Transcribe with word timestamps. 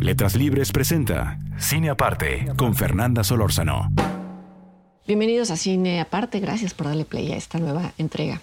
Letras 0.00 0.36
Libres 0.36 0.70
presenta 0.70 1.40
Cine 1.58 1.90
Aparte 1.90 2.46
con 2.56 2.76
Fernanda 2.76 3.24
Solórzano. 3.24 3.90
Bienvenidos 5.08 5.50
a 5.50 5.56
Cine 5.56 6.00
Aparte, 6.00 6.38
gracias 6.38 6.72
por 6.72 6.86
darle 6.86 7.04
play 7.04 7.32
a 7.32 7.36
esta 7.36 7.58
nueva 7.58 7.92
entrega. 7.98 8.40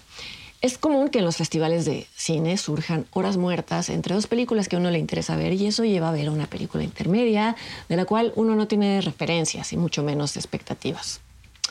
Es 0.60 0.76
común 0.76 1.08
que 1.08 1.20
en 1.20 1.24
los 1.24 1.36
festivales 1.36 1.86
de 1.86 2.06
cine 2.14 2.58
surjan 2.58 3.06
horas 3.10 3.38
muertas 3.38 3.88
entre 3.88 4.14
dos 4.14 4.26
películas 4.26 4.68
que 4.68 4.76
a 4.76 4.78
uno 4.78 4.90
le 4.90 4.98
interesa 4.98 5.36
ver 5.36 5.54
y 5.54 5.66
eso 5.66 5.84
lleva 5.84 6.10
a 6.10 6.12
ver 6.12 6.28
una 6.28 6.46
película 6.46 6.84
intermedia 6.84 7.56
de 7.88 7.96
la 7.96 8.04
cual 8.04 8.32
uno 8.36 8.54
no 8.54 8.68
tiene 8.68 9.00
referencias 9.00 9.72
y 9.72 9.78
mucho 9.78 10.02
menos 10.02 10.36
expectativas 10.36 11.20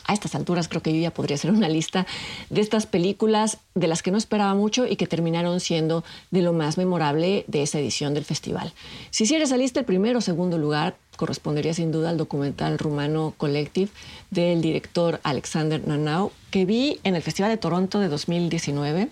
a 0.06 0.12
estas 0.12 0.34
alturas 0.34 0.68
creo 0.68 0.82
que 0.82 0.92
yo 0.94 1.00
ya 1.00 1.12
podría 1.12 1.34
hacer 1.34 1.50
una 1.50 1.68
lista 1.68 2.06
de 2.50 2.60
estas 2.60 2.86
películas 2.86 3.58
de 3.74 3.86
las 3.86 4.02
que 4.02 4.10
no 4.10 4.18
esperaba 4.18 4.54
mucho 4.54 4.86
y 4.86 4.96
que 4.96 5.06
terminaron 5.06 5.60
siendo 5.60 6.04
de 6.30 6.42
lo 6.42 6.52
más 6.52 6.78
memorable 6.78 7.44
de 7.48 7.62
esa 7.62 7.78
edición 7.78 8.14
del 8.14 8.24
festival. 8.24 8.72
Si 9.10 9.24
hiciera 9.24 9.44
esa 9.44 9.56
lista, 9.56 9.80
el 9.80 9.86
primero 9.86 10.18
o 10.18 10.22
segundo 10.22 10.58
lugar 10.58 10.96
correspondería 11.16 11.74
sin 11.74 11.92
duda 11.92 12.10
al 12.10 12.16
documental 12.18 12.78
rumano 12.78 13.34
Collective 13.36 13.90
del 14.30 14.60
director 14.60 15.20
Alexander 15.22 15.86
Nanau, 15.86 16.32
que 16.50 16.64
vi 16.64 17.00
en 17.04 17.16
el 17.16 17.22
Festival 17.22 17.50
de 17.50 17.56
Toronto 17.56 18.00
de 18.00 18.08
2019 18.08 19.08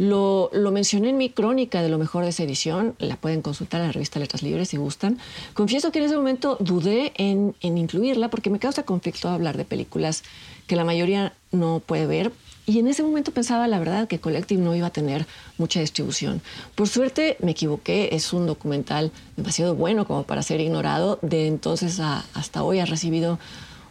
lo, 0.00 0.50
mencioné 0.72 1.10
en 1.10 1.18
mi 1.18 1.28
crónica 1.28 1.82
de 1.82 1.90
lo 1.90 1.98
mejor 1.98 2.24
de 2.24 2.30
esa 2.30 2.42
edición, 2.42 2.94
la 2.98 3.16
pueden 3.16 3.42
consultar 3.42 3.82
en 3.82 3.88
la 3.88 3.92
revista 3.92 4.18
Letras 4.18 4.42
Libres 4.42 4.70
si 4.70 4.78
gustan. 4.78 5.18
Confieso 5.52 5.92
que 5.92 5.98
en 5.98 6.06
ese 6.06 6.16
momento 6.16 6.56
dudé 6.58 7.12
en, 7.18 7.54
incluirla 7.60 8.30
porque 8.30 8.48
me 8.48 8.58
causa 8.58 8.84
conflicto 8.84 9.28
hablar 9.28 9.58
de 9.58 9.66
películas 9.66 10.22
que 10.66 10.74
la 10.74 10.84
mayoría 10.84 11.34
no 11.52 11.82
puede 11.84 12.06
ver. 12.06 12.32
Y 12.64 12.78
en 12.78 12.88
ese 12.88 13.02
momento 13.02 13.32
pensaba, 13.32 13.68
la 13.68 13.78
verdad, 13.78 14.08
que 14.08 14.20
Collective 14.20 14.62
no 14.62 14.74
iba 14.74 14.86
a 14.86 14.90
tener 14.90 15.26
mucha 15.58 15.80
distribución. 15.80 16.40
Por 16.76 16.88
suerte 16.88 17.36
me 17.40 17.50
equivoqué, 17.50 18.08
es 18.12 18.32
un 18.32 18.46
documental 18.46 19.12
demasiado 19.36 19.74
bueno 19.74 20.06
como 20.06 20.22
para 20.22 20.42
ser 20.42 20.60
ignorado. 20.60 21.18
De 21.20 21.46
entonces 21.46 22.00
hasta 22.00 22.62
hoy 22.62 22.78
ha 22.78 22.86
recibido 22.86 23.38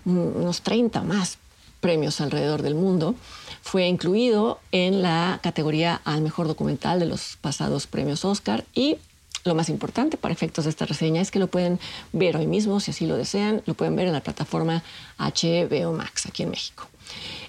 unos 0.06 0.64
30 0.64 1.04
más 1.04 1.38
premios 1.80 2.22
alrededor 2.22 2.62
del 2.62 2.76
mundo 2.76 3.16
fue 3.62 3.88
incluido 3.88 4.60
en 4.72 5.02
la 5.02 5.40
categoría 5.44 6.02
al 6.06 6.22
mejor 6.22 6.48
documental 6.48 7.00
de 7.00 7.06
los 7.06 7.38
pasados 7.42 7.88
premios 7.88 8.26
Oscar 8.26 8.66
y 8.74 8.98
lo 9.46 9.56
más 9.56 9.70
importante 9.70 10.18
para 10.18 10.34
efectos 10.34 10.66
de 10.66 10.70
esta 10.70 10.86
reseña 10.86 11.22
es 11.22 11.32
que 11.32 11.40
lo 11.40 11.48
pueden 11.48 11.80
ver 12.12 12.36
hoy 12.36 12.48
mismo, 12.48 12.80
si 12.80 12.92
así 12.92 13.06
lo 13.06 13.16
desean, 13.16 13.62
lo 13.66 13.74
pueden 13.74 13.96
ver 13.96 14.08
en 14.08 14.14
la 14.14 14.22
plataforma 14.22 14.84
HBO 15.18 15.94
Max 15.94 16.26
aquí 16.26 16.44
en 16.44 16.50
México. 16.50 16.88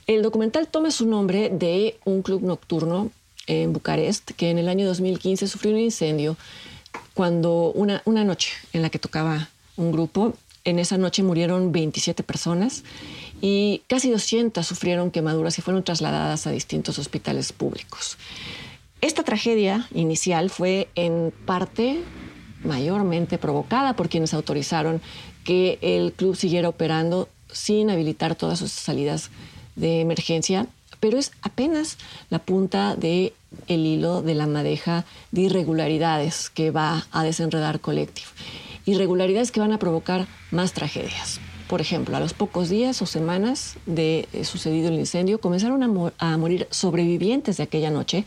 El 0.06 0.22
documental 0.22 0.68
toma 0.68 0.90
su 0.90 1.06
nombre 1.06 1.50
de 1.50 1.98
un 2.04 2.22
club 2.22 2.42
nocturno 2.42 3.10
en 3.46 3.72
Bucarest 3.72 4.30
que 4.32 4.50
en 4.50 4.58
el 4.58 4.68
año 4.68 4.86
2015 4.86 5.48
sufrió 5.48 5.72
un 5.72 5.80
incendio 5.80 6.36
cuando 7.14 7.72
una, 7.72 8.02
una 8.04 8.24
noche 8.24 8.52
en 8.72 8.82
la 8.82 8.90
que 8.90 8.98
tocaba 8.98 9.48
un 9.76 9.92
grupo, 9.92 10.34
en 10.64 10.78
esa 10.78 10.98
noche 10.98 11.22
murieron 11.22 11.72
27 11.72 12.22
personas 12.22 12.84
y 13.40 13.82
casi 13.86 14.10
200 14.10 14.66
sufrieron 14.66 15.10
quemaduras 15.10 15.58
y 15.58 15.62
fueron 15.62 15.82
trasladadas 15.82 16.46
a 16.46 16.50
distintos 16.50 16.98
hospitales 16.98 17.52
públicos. 17.52 18.18
Esta 19.00 19.22
tragedia 19.22 19.88
inicial 19.94 20.50
fue 20.50 20.88
en 20.94 21.32
parte 21.46 22.02
mayormente 22.62 23.38
provocada 23.38 23.96
por 23.96 24.08
quienes 24.08 24.34
autorizaron 24.34 25.00
que 25.44 25.78
el 25.80 26.12
club 26.12 26.36
siguiera 26.36 26.68
operando 26.68 27.28
sin 27.50 27.90
habilitar 27.90 28.34
todas 28.34 28.58
sus 28.58 28.72
salidas 28.72 29.30
de 29.74 30.00
emergencia, 30.00 30.66
pero 31.00 31.18
es 31.18 31.32
apenas 31.40 31.96
la 32.28 32.40
punta 32.40 32.94
de 32.94 33.32
el 33.66 33.86
hilo 33.86 34.22
de 34.22 34.34
la 34.34 34.46
madeja 34.46 35.04
de 35.32 35.42
irregularidades 35.42 36.50
que 36.50 36.70
va 36.70 37.06
a 37.10 37.24
desenredar 37.24 37.80
Collective. 37.80 38.28
Irregularidades 38.84 39.50
que 39.50 39.60
van 39.60 39.72
a 39.72 39.78
provocar 39.78 40.26
más 40.50 40.72
tragedias. 40.72 41.40
Por 41.70 41.80
ejemplo, 41.80 42.16
a 42.16 42.20
los 42.20 42.34
pocos 42.34 42.68
días 42.68 43.00
o 43.00 43.06
semanas 43.06 43.76
de 43.86 44.26
eh, 44.32 44.44
sucedido 44.44 44.88
el 44.88 44.96
incendio, 44.96 45.40
comenzaron 45.40 45.84
a, 46.18 46.36
morir 46.36 46.66
sobrevivientes 46.72 47.58
de 47.58 47.62
aquella 47.62 47.92
noche 47.92 48.24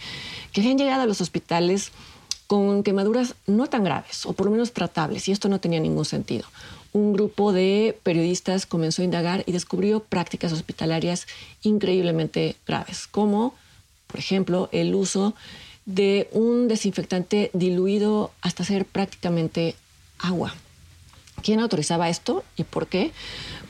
que 0.53 0.61
habían 0.61 0.77
llegado 0.77 1.01
a 1.01 1.05
los 1.05 1.19
hospitales 1.19 1.91
con 2.47 2.83
quemaduras 2.83 3.35
no 3.45 3.67
tan 3.67 3.83
graves, 3.83 4.25
o 4.25 4.31
por 4.31 4.45
lo 4.45 4.53
menos 4.53 4.71
tratables, 4.71 5.27
y 5.27 5.33
esto 5.33 5.49
no 5.49 5.59
tenía 5.59 5.81
ningún 5.81 6.05
sentido. 6.05 6.45
Un 6.93 7.11
grupo 7.11 7.51
de 7.51 7.99
periodistas 8.03 8.65
comenzó 8.65 9.01
a 9.01 9.05
indagar 9.05 9.43
y 9.45 9.51
descubrió 9.51 9.99
prácticas 9.99 10.53
hospitalarias 10.53 11.27
increíblemente 11.63 12.55
graves, 12.65 13.07
como, 13.07 13.55
por 14.07 14.21
ejemplo, 14.21 14.69
el 14.71 14.95
uso 14.95 15.35
de 15.85 16.29
un 16.31 16.69
desinfectante 16.69 17.51
diluido 17.51 18.31
hasta 18.41 18.63
ser 18.63 18.85
prácticamente 18.85 19.75
agua. 20.17 20.55
¿Quién 21.43 21.59
autorizaba 21.59 22.09
esto 22.09 22.43
y 22.55 22.63
por 22.63 22.87
qué? 22.87 23.11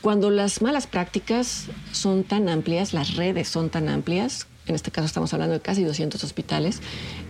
Cuando 0.00 0.30
las 0.30 0.62
malas 0.62 0.86
prácticas 0.86 1.66
son 1.92 2.24
tan 2.24 2.48
amplias, 2.48 2.94
las 2.94 3.16
redes 3.16 3.48
son 3.48 3.68
tan 3.68 3.88
amplias, 3.88 4.46
en 4.66 4.74
este 4.74 4.90
caso 4.90 5.06
estamos 5.06 5.32
hablando 5.34 5.54
de 5.54 5.60
casi 5.60 5.82
200 5.84 6.22
hospitales, 6.22 6.80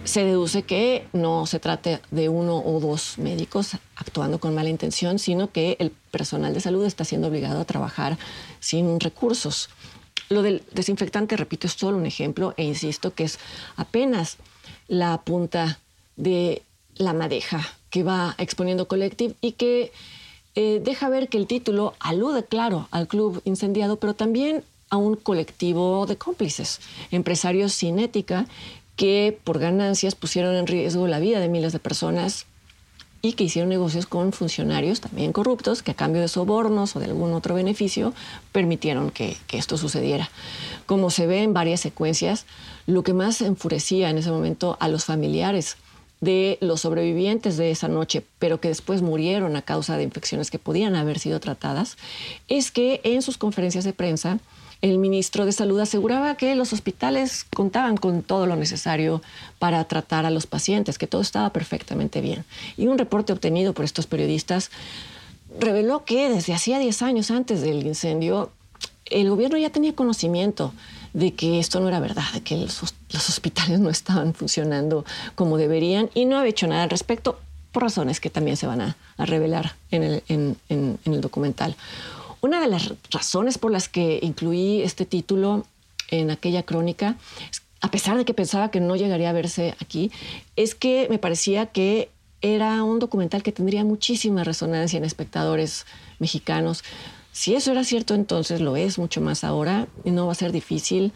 se 0.04 0.24
deduce 0.24 0.62
que 0.62 1.06
no 1.12 1.46
se 1.46 1.58
trate 1.58 2.00
de 2.10 2.28
uno 2.28 2.58
o 2.58 2.78
dos 2.78 3.18
médicos 3.18 3.72
actuando 3.96 4.38
con 4.38 4.54
mala 4.54 4.68
intención, 4.68 5.18
sino 5.18 5.50
que 5.50 5.76
el 5.80 5.90
personal 6.10 6.52
de 6.52 6.60
salud 6.60 6.84
está 6.84 7.04
siendo 7.04 7.28
obligado 7.28 7.60
a 7.60 7.64
trabajar 7.64 8.18
sin 8.60 9.00
recursos. 9.00 9.70
Lo 10.28 10.42
del 10.42 10.62
desinfectante, 10.72 11.36
repito, 11.36 11.66
es 11.66 11.72
solo 11.72 11.96
un 11.96 12.06
ejemplo 12.06 12.54
e 12.56 12.64
insisto 12.64 13.14
que 13.14 13.24
es 13.24 13.38
apenas 13.76 14.36
la 14.88 15.22
punta 15.22 15.80
de 16.16 16.62
la 16.96 17.12
madeja 17.12 17.66
que 17.90 18.02
va 18.02 18.34
exponiendo 18.38 18.88
Collective 18.88 19.34
y 19.40 19.52
que 19.52 19.92
eh, 20.54 20.80
deja 20.82 21.08
ver 21.08 21.28
que 21.28 21.38
el 21.38 21.46
título 21.46 21.94
alude, 21.98 22.44
claro, 22.44 22.88
al 22.90 23.08
club 23.08 23.42
incendiado, 23.44 23.96
pero 23.96 24.14
también 24.14 24.62
a 24.90 24.96
un 24.96 25.16
colectivo 25.16 26.06
de 26.06 26.16
cómplices, 26.16 26.80
empresarios 27.10 27.72
sin 27.72 27.98
ética 27.98 28.46
que 28.96 29.36
por 29.42 29.58
ganancias 29.58 30.14
pusieron 30.14 30.54
en 30.54 30.66
riesgo 30.66 31.08
la 31.08 31.18
vida 31.18 31.40
de 31.40 31.48
miles 31.48 31.72
de 31.72 31.80
personas 31.80 32.46
y 33.20 33.32
que 33.32 33.44
hicieron 33.44 33.70
negocios 33.70 34.06
con 34.06 34.32
funcionarios 34.32 35.00
también 35.00 35.32
corruptos 35.32 35.82
que 35.82 35.92
a 35.92 35.94
cambio 35.94 36.20
de 36.20 36.28
sobornos 36.28 36.94
o 36.94 37.00
de 37.00 37.06
algún 37.06 37.32
otro 37.32 37.54
beneficio 37.54 38.12
permitieron 38.52 39.10
que, 39.10 39.36
que, 39.46 39.56
esto 39.56 39.78
sucediera. 39.78 40.30
Como 40.84 41.10
se 41.10 41.26
ve 41.26 41.42
en 41.42 41.54
varias 41.54 41.80
secuencias, 41.80 42.44
lo 42.86 43.02
que 43.02 43.14
más 43.14 43.40
enfurecía 43.40 44.10
en 44.10 44.18
ese 44.18 44.30
momento 44.30 44.76
a 44.78 44.88
los 44.88 45.06
familiares 45.06 45.78
de 46.24 46.58
los 46.60 46.80
sobrevivientes 46.80 47.56
de 47.56 47.70
esa 47.70 47.88
noche, 47.88 48.24
pero 48.38 48.60
que 48.60 48.68
después 48.68 49.02
murieron 49.02 49.56
a 49.56 49.62
causa 49.62 49.96
de 49.96 50.02
infecciones 50.02 50.50
que 50.50 50.58
podían 50.58 50.96
haber 50.96 51.18
sido 51.18 51.40
tratadas, 51.40 51.96
es 52.48 52.70
que 52.70 53.00
en 53.04 53.22
sus 53.22 53.38
conferencias 53.38 53.84
de 53.84 53.92
prensa 53.92 54.38
el 54.82 54.98
ministro 54.98 55.46
de 55.46 55.52
Salud 55.52 55.80
aseguraba 55.80 56.36
que 56.36 56.54
los 56.54 56.74
hospitales 56.74 57.44
contaban 57.54 57.96
con 57.96 58.22
todo 58.22 58.46
lo 58.46 58.54
necesario 58.54 59.22
para 59.58 59.82
tratar 59.84 60.26
a 60.26 60.30
los 60.30 60.46
pacientes, 60.46 60.98
que 60.98 61.06
todo 61.06 61.22
estaba 61.22 61.50
perfectamente 61.50 62.20
bien. 62.20 62.44
Y 62.76 62.86
un 62.88 62.98
reporte 62.98 63.32
obtenido 63.32 63.72
por 63.72 63.86
estos 63.86 64.06
periodistas 64.06 64.70
reveló 65.58 66.04
que 66.04 66.28
desde 66.28 66.52
hacía 66.52 66.78
10 66.78 67.00
años 67.00 67.30
antes 67.30 67.62
del 67.62 67.86
incendio, 67.86 68.50
el 69.06 69.30
gobierno 69.30 69.56
ya 69.56 69.70
tenía 69.70 69.94
conocimiento 69.94 70.74
de 71.14 71.32
que 71.32 71.58
esto 71.58 71.80
no 71.80 71.88
era 71.88 72.00
verdad, 72.00 72.30
de 72.34 72.42
que 72.42 72.58
los, 72.58 72.82
hospitales 72.82 73.80
no 73.80 73.88
estaban 73.88 74.34
funcionando 74.34 75.06
como 75.34 75.56
deberían 75.56 76.10
y 76.12 76.26
no 76.26 76.36
había 76.36 76.50
hecho 76.50 76.66
nada 76.66 76.82
al 76.82 76.90
respecto 76.90 77.40
por 77.72 77.84
razones 77.84 78.20
que 78.20 78.28
también 78.28 78.56
se 78.56 78.66
van 78.66 78.80
a, 78.82 78.96
revelar 79.16 79.74
en 79.90 80.02
el, 80.02 80.22
en 80.28 80.98
el 81.06 81.20
documental. 81.20 81.76
Una 82.40 82.60
de 82.60 82.68
las 82.68 82.92
razones 83.10 83.56
por 83.56 83.72
las 83.72 83.88
que 83.88 84.18
incluí 84.22 84.82
este 84.82 85.06
título 85.06 85.64
en 86.10 86.30
aquella 86.30 86.62
crónica, 86.62 87.16
a 87.80 87.90
pesar 87.90 88.16
de 88.18 88.24
que 88.24 88.34
pensaba 88.34 88.70
que 88.70 88.80
no 88.80 88.96
llegaría 88.96 89.30
a 89.30 89.32
verse 89.32 89.74
aquí, 89.80 90.10
es 90.56 90.74
que 90.74 91.06
me 91.08 91.18
parecía 91.18 91.66
que 91.66 92.10
era 92.42 92.82
un 92.82 92.98
documental 92.98 93.42
que 93.42 93.52
tendría 93.52 93.84
muchísima 93.84 94.44
resonancia 94.44 94.98
en 94.98 95.04
espectadores 95.04 95.86
mexicanos 96.18 96.84
si 97.34 97.56
eso 97.56 97.72
era 97.72 97.82
cierto 97.82 98.14
entonces, 98.14 98.60
lo 98.60 98.76
es 98.76 98.96
mucho 98.96 99.20
más 99.20 99.42
ahora 99.42 99.88
y 100.04 100.12
no 100.12 100.26
va 100.26 100.32
a 100.32 100.36
ser 100.36 100.52
difícil 100.52 101.12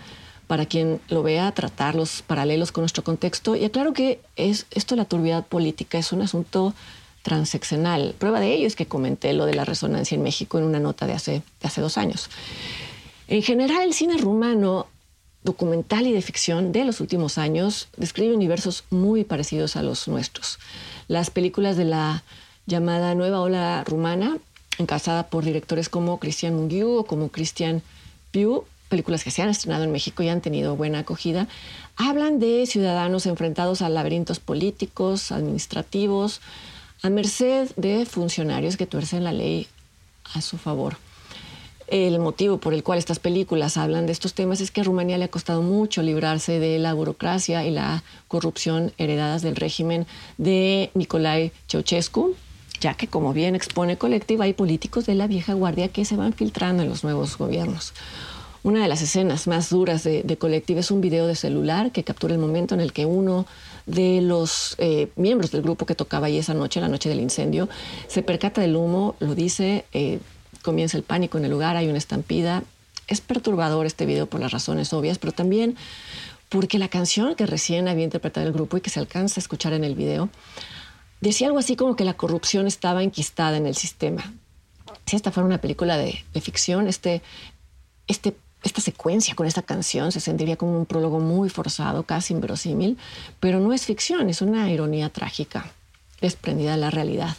para 0.48 0.66
quien 0.66 1.00
lo 1.08 1.22
vea 1.22 1.52
tratar 1.52 1.94
los 1.94 2.22
paralelos 2.22 2.72
con 2.72 2.82
nuestro 2.82 3.04
contexto. 3.04 3.54
Y 3.54 3.64
aclaro 3.64 3.92
que 3.92 4.20
es, 4.34 4.66
esto 4.72 4.96
de 4.96 5.02
la 5.02 5.04
turbiedad 5.04 5.46
política 5.46 5.96
es 5.96 6.10
un 6.10 6.20
asunto 6.22 6.74
transeccional. 7.22 8.16
Prueba 8.18 8.40
de 8.40 8.52
ello 8.52 8.66
es 8.66 8.74
que 8.74 8.86
comenté 8.86 9.32
lo 9.32 9.46
de 9.46 9.54
la 9.54 9.64
resonancia 9.64 10.16
en 10.16 10.24
México 10.24 10.58
en 10.58 10.64
una 10.64 10.80
nota 10.80 11.06
de 11.06 11.12
hace, 11.12 11.30
de 11.60 11.68
hace 11.68 11.80
dos 11.80 11.96
años. 11.96 12.28
En 13.28 13.42
general, 13.44 13.82
el 13.82 13.94
cine 13.94 14.16
rumano 14.16 14.88
documental 15.44 16.08
y 16.08 16.12
de 16.12 16.20
ficción 16.20 16.72
de 16.72 16.84
los 16.84 17.00
últimos 17.00 17.38
años 17.38 17.90
describe 17.96 18.34
universos 18.34 18.82
muy 18.90 19.22
parecidos 19.22 19.76
a 19.76 19.84
los 19.84 20.08
nuestros. 20.08 20.58
Las 21.06 21.30
películas 21.30 21.76
de 21.76 21.84
la 21.84 22.24
llamada 22.66 23.14
Nueva 23.14 23.40
Ola 23.40 23.82
Rumana, 23.84 24.36
encabezada 24.78 25.28
por 25.28 25.44
directores 25.44 25.88
como 25.88 26.18
Christian 26.18 26.54
Mungiu 26.54 26.98
o 26.98 27.04
como 27.04 27.28
Christian 27.28 27.82
Piu, 28.30 28.64
películas 28.88 29.24
que 29.24 29.30
se 29.30 29.42
han 29.42 29.50
estrenado 29.50 29.84
en 29.84 29.92
México 29.92 30.22
y 30.22 30.28
han 30.28 30.40
tenido 30.40 30.76
buena 30.76 31.00
acogida, 31.00 31.48
hablan 31.96 32.38
de 32.38 32.66
ciudadanos 32.66 33.26
enfrentados 33.26 33.82
a 33.82 33.88
laberintos 33.88 34.38
políticos, 34.38 35.32
administrativos, 35.32 36.40
a 37.02 37.10
merced 37.10 37.70
de 37.76 38.06
funcionarios 38.06 38.76
que 38.76 38.86
tuercen 38.86 39.24
la 39.24 39.32
ley 39.32 39.68
a 40.34 40.40
su 40.40 40.58
favor. 40.58 40.96
El 41.86 42.18
motivo 42.18 42.58
por 42.58 42.74
el 42.74 42.82
cual 42.82 42.98
estas 42.98 43.18
películas 43.18 43.78
hablan 43.78 44.04
de 44.04 44.12
estos 44.12 44.34
temas 44.34 44.60
es 44.60 44.70
que 44.70 44.82
a 44.82 44.84
Rumanía 44.84 45.16
le 45.16 45.24
ha 45.24 45.30
costado 45.30 45.62
mucho 45.62 46.02
librarse 46.02 46.58
de 46.58 46.78
la 46.78 46.92
burocracia 46.92 47.64
y 47.64 47.70
la 47.70 48.02
corrupción 48.28 48.92
heredadas 48.98 49.40
del 49.40 49.56
régimen 49.56 50.06
de 50.36 50.90
Nicolae 50.92 51.50
Ceausescu, 51.66 52.36
ya 52.80 52.94
que, 52.94 53.08
como 53.08 53.32
bien 53.32 53.54
expone 53.54 53.98
Colectiva, 53.98 54.44
hay 54.44 54.52
políticos 54.52 55.06
de 55.06 55.14
la 55.14 55.26
vieja 55.26 55.54
guardia 55.54 55.88
que 55.88 56.04
se 56.04 56.16
van 56.16 56.32
filtrando 56.32 56.82
en 56.82 56.88
los 56.88 57.04
nuevos 57.04 57.36
gobiernos. 57.38 57.92
Una 58.62 58.82
de 58.82 58.88
las 58.88 59.02
escenas 59.02 59.46
más 59.46 59.70
duras 59.70 60.02
de, 60.04 60.22
de 60.22 60.36
Colectiva 60.36 60.80
es 60.80 60.90
un 60.90 61.00
video 61.00 61.26
de 61.26 61.36
celular 61.36 61.92
que 61.92 62.04
captura 62.04 62.34
el 62.34 62.40
momento 62.40 62.74
en 62.74 62.80
el 62.80 62.92
que 62.92 63.06
uno 63.06 63.46
de 63.86 64.20
los 64.20 64.74
eh, 64.78 65.08
miembros 65.16 65.50
del 65.50 65.62
grupo 65.62 65.86
que 65.86 65.94
tocaba 65.94 66.26
ahí 66.26 66.36
esa 66.36 66.54
noche, 66.54 66.80
la 66.80 66.88
noche 66.88 67.08
del 67.08 67.20
incendio, 67.20 67.68
se 68.06 68.22
percata 68.22 68.60
del 68.60 68.76
humo, 68.76 69.16
lo 69.20 69.34
dice, 69.34 69.86
eh, 69.92 70.18
comienza 70.62 70.96
el 70.96 71.02
pánico 71.02 71.38
en 71.38 71.46
el 71.46 71.50
lugar, 71.50 71.76
hay 71.76 71.88
una 71.88 71.98
estampida. 71.98 72.62
Es 73.06 73.22
perturbador 73.22 73.86
este 73.86 74.04
video 74.04 74.26
por 74.26 74.40
las 74.40 74.52
razones 74.52 74.92
obvias, 74.92 75.18
pero 75.18 75.32
también 75.32 75.76
porque 76.50 76.78
la 76.78 76.88
canción 76.88 77.34
que 77.34 77.46
recién 77.46 77.88
había 77.88 78.04
interpretado 78.04 78.46
el 78.46 78.52
grupo 78.52 78.76
y 78.76 78.80
que 78.80 78.90
se 78.90 79.00
alcanza 79.00 79.40
a 79.40 79.42
escuchar 79.42 79.72
en 79.72 79.84
el 79.84 79.94
video, 79.94 80.28
decía 81.20 81.46
algo 81.46 81.58
así 81.58 81.76
como 81.76 81.96
que 81.96 82.04
la 82.04 82.14
corrupción 82.14 82.66
estaba 82.66 83.02
enquistada 83.02 83.56
en 83.56 83.66
el 83.66 83.74
sistema. 83.74 84.32
Si 85.06 85.16
esta 85.16 85.30
fuera 85.30 85.46
una 85.46 85.60
película 85.60 85.96
de, 85.96 86.24
ficción, 86.40 86.86
este, 86.86 87.22
este, 88.06 88.36
esta 88.62 88.80
secuencia 88.80 89.34
con 89.34 89.46
esta 89.46 89.62
canción 89.62 90.12
se 90.12 90.20
sentiría 90.20 90.56
como 90.56 90.78
un 90.78 90.86
prólogo 90.86 91.20
muy 91.20 91.48
forzado, 91.48 92.02
casi 92.02 92.34
inverosímil, 92.34 92.98
pero 93.40 93.60
no 93.60 93.72
es 93.72 93.86
ficción, 93.86 94.28
es 94.28 94.42
una 94.42 94.70
ironía 94.70 95.08
trágica, 95.08 95.70
desprendida 96.20 96.72
de 96.72 96.78
la 96.78 96.90
realidad. 96.90 97.36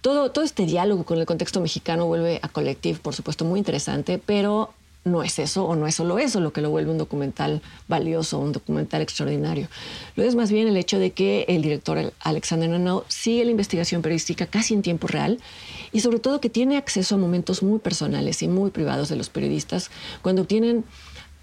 Todo, 0.00 0.30
todo 0.30 0.44
este 0.44 0.64
diálogo 0.64 1.04
con 1.04 1.18
el 1.18 1.26
contexto 1.26 1.60
mexicano 1.60 2.06
vuelve 2.06 2.40
a 2.42 2.48
Collective, 2.48 2.98
por 3.00 3.14
supuesto, 3.14 3.44
muy 3.44 3.58
interesante, 3.58 4.18
pero 4.18 4.72
no 5.04 5.22
es 5.22 5.38
eso 5.38 5.64
o 5.64 5.76
no 5.76 5.86
es 5.86 5.94
solo 5.94 6.18
eso 6.18 6.40
lo 6.40 6.52
que 6.52 6.60
lo 6.60 6.70
vuelve 6.70 6.90
un 6.90 6.98
documental 6.98 7.62
valioso, 7.88 8.38
un 8.38 8.52
documental 8.52 9.00
extraordinario. 9.00 9.68
Lo 10.16 10.24
es 10.24 10.34
más 10.34 10.52
bien 10.52 10.68
el 10.68 10.76
hecho 10.76 10.98
de 10.98 11.12
que 11.12 11.46
el 11.48 11.62
director 11.62 12.12
Alexander 12.20 12.68
Nanau 12.68 13.04
sigue 13.08 13.44
la 13.44 13.50
investigación 13.50 14.02
periodística 14.02 14.46
casi 14.46 14.74
en 14.74 14.82
tiempo 14.82 15.06
real 15.06 15.38
y 15.92 16.00
sobre 16.00 16.18
todo 16.18 16.40
que 16.40 16.50
tiene 16.50 16.76
acceso 16.76 17.14
a 17.14 17.18
momentos 17.18 17.62
muy 17.62 17.78
personales 17.78 18.42
y 18.42 18.48
muy 18.48 18.70
privados 18.70 19.08
de 19.08 19.16
los 19.16 19.30
periodistas 19.30 19.90
cuando 20.22 20.42
obtienen, 20.42 20.84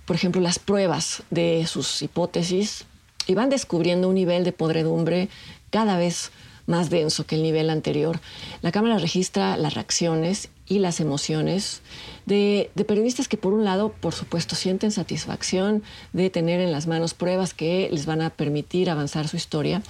por 0.05 0.15
ejemplo, 0.15 0.39
las 0.39 0.59
pruebas 0.59 1.23
de 1.31 1.65
sus 1.67 2.01
hipótesis 2.01 2.85
y 3.25 3.33
van 3.33 3.49
descubriendo 3.49 4.07
un 4.07 4.15
nivel 4.15 4.43
de 4.43 4.51
podredumbre 4.51 5.29
cada 5.71 5.97
vez 5.97 6.31
más 6.67 6.89
denso 6.89 7.25
que 7.25 7.35
el 7.35 7.43
nivel 7.43 7.69
anterior. 7.69 8.19
La 8.61 8.71
cámara 8.71 8.99
registra 8.99 9.57
las 9.57 9.73
reacciones 9.73 10.49
y 10.67 10.79
las 10.79 10.99
emociones 10.99 11.81
de, 12.25 12.69
periodistas 12.87 13.27
que 13.27 13.37
por 13.37 13.53
un 13.53 13.63
lado, 13.63 13.89
por 13.89 14.13
supuesto, 14.13 14.55
sienten 14.55 14.91
satisfacción 14.91 15.83
de 16.13 16.29
tener 16.29 16.59
en 16.59 16.71
las 16.71 16.87
manos 16.87 17.13
pruebas 17.13 17.53
que 17.53 17.89
les 17.91 18.05
van 18.05 18.21
a 18.21 18.29
permitir 18.29 18.89
avanzar 18.89 19.27
su 19.27 19.37
historia, 19.37 19.81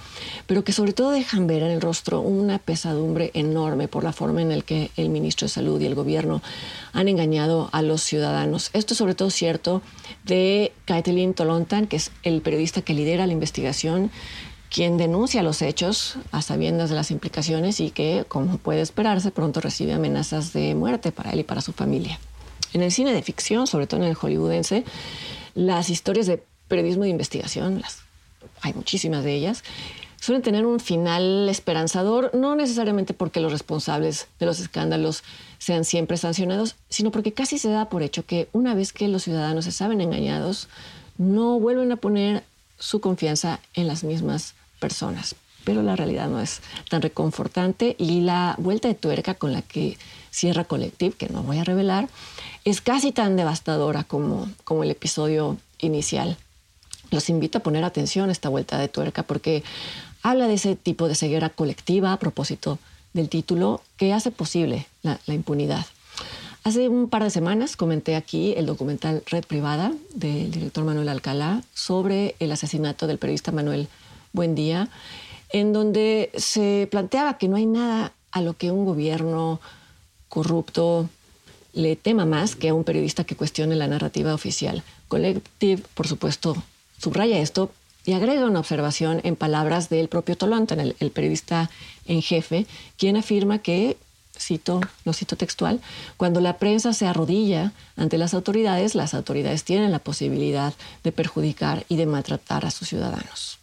pero 0.46 0.62
que 0.62 0.72
sobre 0.72 0.92
todo 0.92 1.10
dejan 1.10 1.46
ver 1.46 1.62
en 1.62 1.70
el 1.70 1.80
rostro 1.80 2.20
una 2.20 2.58
pesadumbre 2.58 3.30
enorme 3.34 3.88
por 3.88 4.04
la 4.04 4.12
forma 4.12 4.42
en 4.42 4.50
la 4.50 4.60
que 4.62 4.90
el 4.96 5.08
ministro 5.10 5.46
de 5.46 5.50
Salud 5.50 5.80
y 5.80 5.86
el 5.86 5.94
gobierno 5.94 6.42
han 6.92 7.08
engañado 7.08 7.68
a 7.72 7.82
los 7.82 8.02
ciudadanos. 8.02 8.70
Esto 8.72 8.94
es 8.94 8.98
sobre 8.98 9.14
todo 9.14 9.30
cierto 9.30 9.82
de 10.24 10.72
Kathleen 10.84 11.34
Tolontan, 11.34 11.86
que 11.86 11.96
es 11.96 12.10
el 12.22 12.40
periodista 12.40 12.82
que 12.82 12.94
lidera 12.94 13.26
la 13.26 13.32
investigación 13.32 14.10
quien 14.70 14.96
denuncia 14.96 15.42
los 15.42 15.62
hechos 15.62 16.16
a 16.30 16.42
sabiendas 16.42 16.90
de 16.90 16.96
las 16.96 17.10
implicaciones 17.10 17.80
y 17.80 17.90
que, 17.90 18.24
como 18.28 18.58
puede 18.58 18.80
esperarse, 18.80 19.30
pronto 19.30 19.60
recibe 19.60 19.94
amenazas 19.94 20.52
de 20.52 20.74
muerte 20.74 21.12
para 21.12 21.30
él 21.30 21.40
y 21.40 21.44
para 21.44 21.60
su 21.60 21.72
familia. 21.72 22.18
En 22.72 22.82
el 22.82 22.92
cine 22.92 23.12
de 23.12 23.22
ficción, 23.22 23.66
sobre 23.66 23.86
todo 23.86 24.02
en 24.02 24.08
el 24.08 24.14
hollywoodense, 24.14 24.84
las 25.54 25.88
historias 25.88 26.26
de 26.26 26.42
periodismo 26.68 27.04
de 27.04 27.10
investigación, 27.10 27.80
las, 27.80 28.00
hay 28.60 28.74
muchísimas 28.74 29.24
de 29.24 29.34
ellas, 29.34 29.64
suelen 30.20 30.42
tener 30.42 30.66
un 30.66 30.80
final 30.80 31.48
esperanzador, 31.48 32.30
no 32.34 32.54
necesariamente 32.54 33.14
porque 33.14 33.40
los 33.40 33.52
responsables 33.52 34.28
de 34.38 34.46
los 34.46 34.60
escándalos 34.60 35.22
sean 35.58 35.84
siempre 35.84 36.16
sancionados, 36.16 36.76
sino 36.90 37.10
porque 37.10 37.32
casi 37.32 37.58
se 37.58 37.70
da 37.70 37.88
por 37.88 38.02
hecho 38.02 38.26
que 38.26 38.48
una 38.52 38.74
vez 38.74 38.92
que 38.92 39.08
los 39.08 39.22
ciudadanos 39.22 39.64
se 39.64 39.72
saben 39.72 40.00
engañados, 40.00 40.68
no 41.16 41.58
vuelven 41.58 41.90
a 41.92 41.96
poner 41.96 42.44
su 42.78 43.00
confianza 43.00 43.60
en 43.74 43.86
las 43.86 44.04
mismas 44.04 44.54
personas. 44.78 45.34
Pero 45.64 45.82
la 45.82 45.96
realidad 45.96 46.28
no 46.28 46.40
es 46.40 46.60
tan 46.88 47.02
reconfortante 47.02 47.94
y 47.98 48.20
la 48.20 48.54
vuelta 48.58 48.88
de 48.88 48.94
tuerca 48.94 49.34
con 49.34 49.52
la 49.52 49.62
que 49.62 49.98
cierra 50.30 50.64
Collective, 50.64 51.16
que 51.16 51.28
no 51.28 51.42
voy 51.42 51.58
a 51.58 51.64
revelar, 51.64 52.08
es 52.64 52.80
casi 52.80 53.12
tan 53.12 53.36
devastadora 53.36 54.04
como, 54.04 54.48
como 54.64 54.82
el 54.82 54.90
episodio 54.90 55.58
inicial. 55.78 56.36
Los 57.10 57.28
invito 57.28 57.58
a 57.58 57.62
poner 57.62 57.84
atención 57.84 58.28
a 58.28 58.32
esta 58.32 58.48
vuelta 58.48 58.78
de 58.78 58.88
tuerca 58.88 59.22
porque 59.22 59.62
habla 60.22 60.46
de 60.46 60.54
ese 60.54 60.76
tipo 60.76 61.08
de 61.08 61.14
ceguera 61.14 61.50
colectiva 61.50 62.12
a 62.12 62.18
propósito 62.18 62.78
del 63.12 63.28
título 63.28 63.82
que 63.96 64.12
hace 64.12 64.30
posible 64.30 64.86
la, 65.02 65.18
la 65.26 65.34
impunidad. 65.34 65.86
Hace 66.64 66.88
un 66.88 67.08
par 67.08 67.24
de 67.24 67.30
semanas 67.30 67.76
comenté 67.76 68.16
aquí 68.16 68.52
el 68.56 68.66
documental 68.66 69.22
Red 69.26 69.44
Privada 69.44 69.92
del 70.12 70.50
director 70.50 70.84
Manuel 70.84 71.08
Alcalá 71.08 71.62
sobre 71.72 72.34
el 72.40 72.52
asesinato 72.52 73.06
del 73.06 73.18
periodista 73.18 73.52
Manuel 73.52 73.88
Buendía, 74.32 74.88
en 75.50 75.72
donde 75.72 76.30
se 76.36 76.88
planteaba 76.90 77.38
que 77.38 77.48
no 77.48 77.56
hay 77.56 77.66
nada 77.66 78.12
a 78.32 78.42
lo 78.42 78.54
que 78.54 78.70
un 78.70 78.84
gobierno 78.84 79.60
corrupto 80.28 81.08
le 81.72 81.96
tema 81.96 82.26
más 82.26 82.56
que 82.56 82.68
a 82.68 82.74
un 82.74 82.84
periodista 82.84 83.24
que 83.24 83.36
cuestione 83.36 83.76
la 83.76 83.86
narrativa 83.86 84.34
oficial. 84.34 84.82
Collective, 85.06 85.82
por 85.94 86.06
supuesto, 86.06 86.56
subraya 86.98 87.38
esto 87.38 87.70
y 88.04 88.12
agrega 88.12 88.46
una 88.46 88.60
observación 88.60 89.20
en 89.24 89.36
palabras 89.36 89.88
del 89.88 90.08
propio 90.08 90.36
Tolontan, 90.36 90.80
el, 90.80 90.96
el 90.98 91.10
periodista 91.10 91.70
en 92.06 92.20
jefe, 92.20 92.66
quien 92.96 93.16
afirma 93.16 93.58
que 93.60 93.96
cito, 94.38 94.80
lo 95.04 95.12
cito 95.12 95.36
textual, 95.36 95.80
cuando 96.16 96.40
la 96.40 96.58
prensa 96.58 96.92
se 96.92 97.06
arrodilla 97.06 97.72
ante 97.96 98.18
las 98.18 98.34
autoridades, 98.34 98.94
las 98.94 99.14
autoridades 99.14 99.64
tienen 99.64 99.92
la 99.92 99.98
posibilidad 99.98 100.74
de 101.04 101.12
perjudicar 101.12 101.84
y 101.88 101.96
de 101.96 102.06
maltratar 102.06 102.64
a 102.64 102.70
sus 102.70 102.88
ciudadanos. 102.88 103.58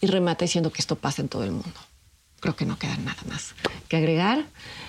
Y 0.00 0.06
remata 0.06 0.44
diciendo 0.44 0.72
que 0.72 0.80
esto 0.80 0.96
pasa 0.96 1.22
en 1.22 1.28
todo 1.28 1.44
el 1.44 1.50
mundo. 1.50 1.78
Creo 2.40 2.54
que 2.54 2.66
no 2.66 2.78
queda 2.78 2.96
nada 2.98 3.22
más 3.28 3.54
que 3.88 3.96
agregar, 3.96 4.44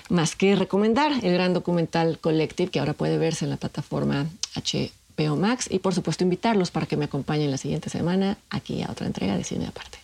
más 0.10 0.36
que 0.36 0.56
recomendar 0.56 1.12
el 1.24 1.34
gran 1.34 1.54
documental 1.54 2.20
Collective 2.20 2.70
que 2.70 2.80
ahora 2.80 2.94
puede 2.94 3.18
verse 3.18 3.46
en 3.46 3.52
la 3.52 3.58
plataforma 3.58 4.28
HBO 4.56 5.36
Max 5.36 5.68
y 5.70 5.80
por 5.80 5.96
supuesto 5.96 6.24
invitarlos 6.24 6.70
para 6.70 6.86
que 6.86 6.98
me 6.98 7.06
acompañen 7.06 7.50
la 7.50 7.58
siguiente 7.58 7.90
semana 7.90 8.38
aquí 8.50 8.84
a 8.84 8.92
otra 8.92 9.08
entrega 9.08 9.36
de 9.36 9.44
Cine 9.44 9.68
Aparte. 9.68 9.98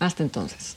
Hasta 0.00 0.22
entonces. 0.22 0.76